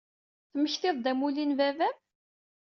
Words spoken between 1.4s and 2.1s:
n baba-m?